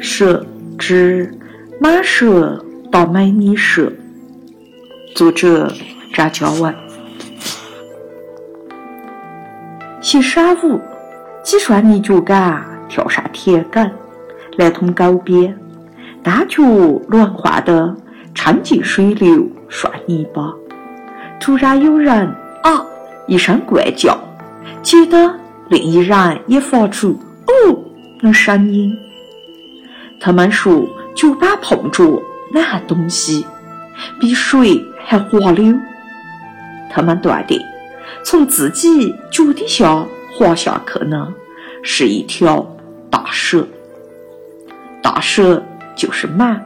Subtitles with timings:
[0.00, 0.46] 蛇
[0.78, 1.30] 之
[1.80, 3.92] 马蛇到买你蛇，
[5.14, 5.70] 作者
[6.14, 6.74] 扎娇文。
[10.00, 10.80] 先晌午，
[11.42, 13.90] 几双泥脚杆跳上田埂，
[14.56, 15.58] 来通沟边，
[16.22, 16.62] 大脚
[17.08, 17.94] 乱滑的
[18.34, 20.54] 掺进水流刷泥巴。
[21.40, 22.26] 突然有人
[22.62, 22.86] 啊
[23.26, 24.16] 一声怪叫，
[24.82, 25.34] 急得
[25.68, 27.84] 另一人也发出哦
[28.20, 28.96] 的声音。
[30.20, 33.44] 他们说脚板碰着那东西，
[34.20, 35.74] 比水还滑溜。
[36.90, 37.60] 他们断定，
[38.22, 41.34] 从自己脚底下滑下去呢，
[41.82, 42.66] 是一条
[43.10, 43.66] 大蛇。
[45.02, 45.62] 大蛇
[45.94, 46.60] 就是马，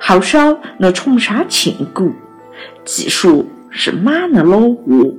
[0.00, 2.12] 后手那重山庆谷，
[2.84, 5.14] 据说是马的老窝。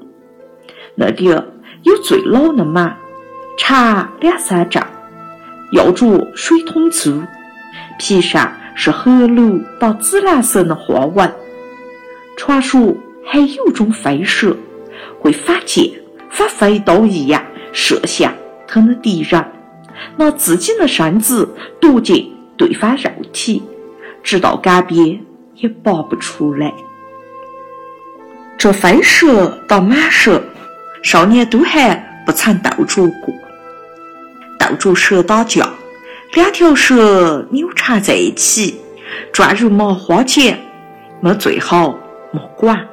[0.96, 1.26] 那里
[1.84, 2.96] 有最老的马，
[3.58, 4.86] 长两三丈，
[5.72, 7.24] 腰着水桶粗。
[7.98, 11.34] 皮上是褐绿到紫蓝色的花纹。
[12.36, 12.94] 传说
[13.26, 14.56] 还有种飞蛇，
[15.20, 15.90] 会发箭，
[16.30, 18.34] 发飞刀一样射向
[18.68, 19.44] 他的敌人，
[20.18, 21.48] 拿自己的身子
[21.80, 23.64] 夺进对方肉体，
[24.22, 25.18] 直到干瘪
[25.56, 26.74] 也拔不出来。
[28.58, 30.44] 这飞蛇到蟒蛇，
[31.02, 31.96] 少年都还
[32.26, 33.34] 不曾斗着过，
[34.86, 35.68] 斗着蛇打架。
[36.34, 38.76] 两条蛇扭缠在一起，
[39.34, 40.60] 转如麻花剪，
[41.22, 41.98] 没最好
[42.32, 42.88] 莫管。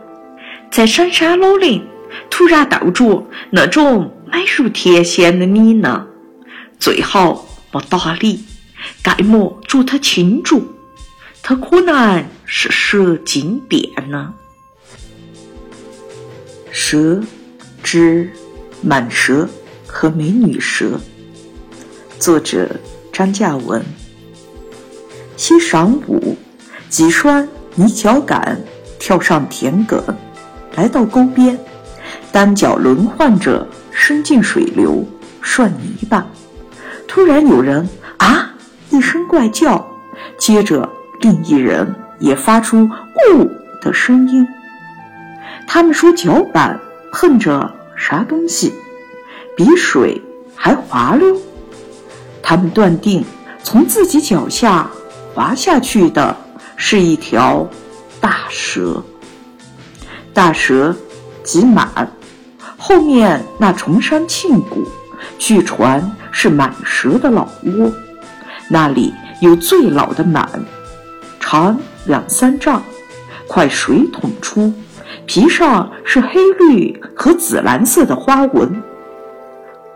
[0.70, 1.84] 在深山老林，
[2.30, 6.06] 突然斗着那种美如天仙的你呢，
[6.78, 8.42] 最好莫搭理，
[9.02, 10.62] 该莫捉他轻住，
[11.42, 14.32] 他可能是蛇精变呢。
[16.70, 17.20] 蛇，
[17.82, 18.32] 指
[18.82, 19.46] 蟒蛇
[19.86, 20.98] 和美女蛇。
[22.22, 22.70] 作者。
[23.12, 23.82] 张嘉文。
[25.36, 26.36] 先上午，
[26.88, 28.60] 几双泥脚杆
[28.96, 30.00] 跳上田埂，
[30.76, 31.58] 来到沟边，
[32.30, 35.04] 单脚轮换着伸进水流
[35.40, 36.24] 涮泥巴。
[37.08, 37.88] 突然有人
[38.18, 38.54] 啊
[38.90, 39.84] 一声怪叫，
[40.38, 40.88] 接着
[41.22, 42.88] 另一人也发出
[43.32, 43.50] 呜
[43.80, 44.46] 的声音。
[45.66, 46.78] 他们说脚板
[47.10, 48.72] 碰着啥东西，
[49.56, 50.22] 比水
[50.54, 51.36] 还滑溜。
[52.52, 53.24] 他们断定，
[53.62, 54.86] 从自己脚下
[55.32, 56.36] 滑下去的
[56.76, 57.66] 是一条
[58.20, 59.02] 大蛇。
[60.34, 60.94] 大蛇
[61.42, 61.88] 即满，
[62.76, 64.86] 后面那崇山庆谷，
[65.38, 67.90] 据传是满蛇的老窝。
[68.68, 70.46] 那里有最老的满，
[71.40, 72.82] 长两三丈，
[73.46, 74.70] 块水桶粗，
[75.24, 78.82] 皮上是黑绿和紫蓝色的花纹。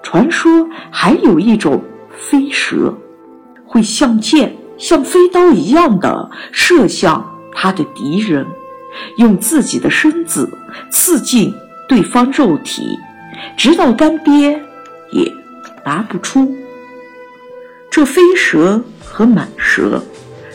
[0.02, 1.84] 传说还有一种。
[2.28, 2.92] 飞蛇
[3.64, 8.44] 会像箭、像飞刀一样的射向他的敌人，
[9.18, 10.50] 用自己的身子
[10.90, 11.54] 刺进
[11.88, 12.98] 对方肉体，
[13.56, 14.58] 直到干瘪
[15.12, 15.32] 也
[15.84, 16.52] 拔不出。
[17.88, 20.02] 这飞蛇和蟒蛇，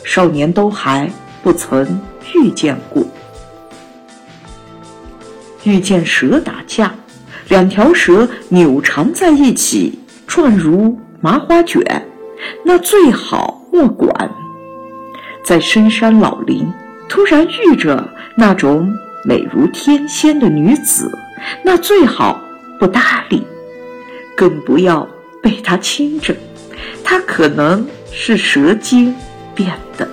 [0.04, 1.10] 少年都还
[1.42, 2.02] 不曾
[2.36, 3.02] 遇见过。
[5.64, 6.94] 遇见蛇打架，
[7.48, 11.00] 两条蛇扭缠在一起，转如。
[11.22, 11.84] 麻花卷，
[12.66, 14.32] 那最好莫管。
[15.44, 16.68] 在深山老林，
[17.08, 18.92] 突然遇着那种
[19.24, 21.12] 美如天仙的女子，
[21.64, 22.42] 那最好
[22.80, 23.46] 不搭理，
[24.36, 25.08] 更不要
[25.42, 26.36] 被她亲着，
[27.04, 29.16] 她可能是蛇精
[29.54, 30.08] 变的。